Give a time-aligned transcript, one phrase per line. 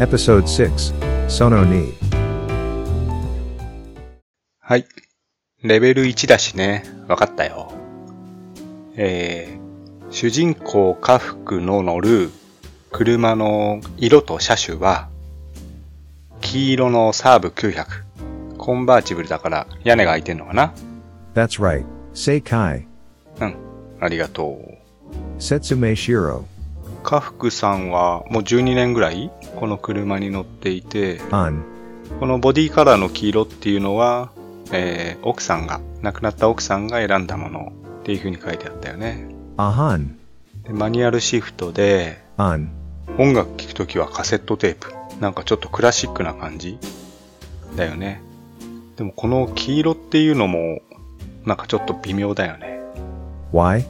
[0.00, 0.94] Episode 6
[1.26, 1.92] Sono ni.
[4.60, 4.86] はい。
[5.64, 6.84] レベル1だしね。
[7.08, 7.72] わかったよ。
[8.94, 12.30] えー、主人公家福の乗る
[12.92, 15.08] 車の色と車種は、
[16.42, 17.86] 黄色のサーブ900。
[18.56, 20.72] コンバーチブルだから屋根が開いてんのかな
[21.34, 21.84] ？That's right.
[22.14, 22.84] Seikai.
[23.40, 23.56] うん。
[23.98, 24.78] ありがとう。
[25.40, 26.44] Setsume Shiro.
[27.08, 31.18] 家福さんはもう12年ぐらいこの車に乗っていて.
[32.20, 34.30] このボディカラーの黄色っていうのは、
[34.72, 39.26] えー、奥さんが、亡くなった奥さんが選んだものっていう風に書いてあったよね。
[40.64, 42.18] でマニュアルシフトで.
[43.18, 44.92] 音楽聴くときはカセットテープ。
[45.18, 46.78] なんかちょっとクラシックな感じ
[47.74, 48.20] だよね。
[48.96, 50.82] でもこの黄色っていうのも、
[51.46, 52.80] なんかちょっと微妙だよね。
[53.54, 53.86] Why?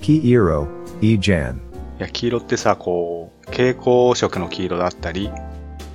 [0.00, 0.66] Ki Iro.
[1.02, 1.69] E Jan.
[2.00, 5.30] いや、黄色ってさ、こう、蛍光色の黄色だったり、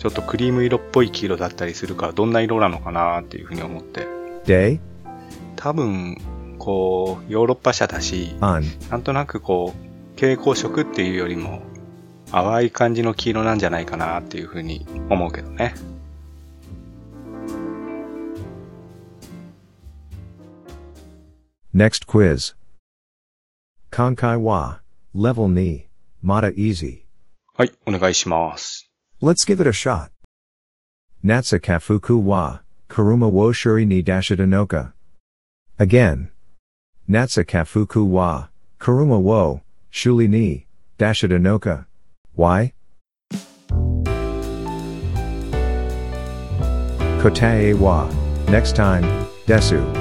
[0.00, 4.08] ちょっとクリーム色っぽい黄色だったりするから、どんな色なのかなっていうふうに思って。
[4.44, 4.80] Day.
[5.54, 6.16] 多分、
[6.58, 8.58] こう、ヨーロッパ車だし.な
[8.96, 11.62] んとなくこう、蛍光色っていうよりも、
[12.32, 15.72] 淡い感じの黄色なんじゃないかなっていうふうに思うけどね。
[21.72, 22.56] Next quiz.
[23.92, 24.80] Konkai wa.
[25.14, 25.91] Level ni.
[26.23, 27.05] Mata easy.
[27.55, 28.91] はい、お願いします。
[29.21, 30.11] Let's give it a shot.
[31.23, 32.61] Natsa kafuku wa.
[32.87, 34.93] Karuma wo shuri ni dashida noka.
[35.79, 36.29] Again.
[37.09, 38.49] Natsa kafuku wa.
[38.79, 39.61] Karuma wo.
[39.91, 40.65] Shuli ni.
[40.99, 41.85] Dashida noka.
[42.35, 42.73] Why?
[47.21, 48.07] Kotae wa.
[48.49, 49.03] Next time.
[49.47, 50.00] Desu.